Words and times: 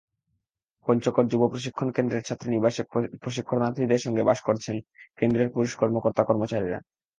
পঞ্চগড় 0.87 1.27
যুব 1.31 1.41
প্রশিক্ষণ 1.47 1.87
কেন্দ্রের 1.91 2.25
ছাত্রীনিবাসে 2.25 2.81
প্রশিক্ষণার্থীদের 3.23 4.03
সঙ্গে 4.05 4.23
বাস 4.23 4.39
করছেন 4.41 4.75
কেন্দ্রের 5.19 5.49
পুরুষ 5.49 5.71
কর্মকর্তা-কর্মচারীরা। 5.75 6.79